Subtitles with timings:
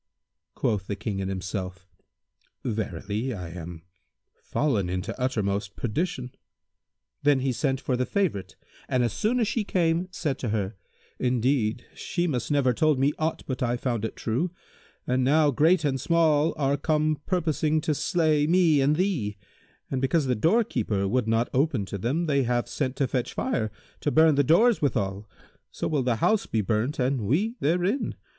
[0.55, 1.85] Quoth the King in himself,
[2.65, 3.83] "Verily, I am
[4.41, 6.33] fallen into uttermost perdition."
[7.21, 8.55] Then he sent for the favourite;
[8.89, 10.75] and, as soon as she came, said to her,
[11.19, 14.49] "Indeed, Shimas never told me aught but I found it true,
[15.05, 19.37] and now great and small are come purposing to slay me and thee;
[19.91, 23.69] and because the doorkeeper would not open to them, they have sent to fetch fire,
[23.99, 25.29] to burn the doors withal;
[25.69, 28.15] so will the house be burnt and we therein.